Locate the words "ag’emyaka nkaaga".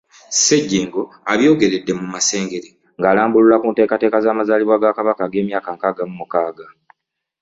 5.25-6.03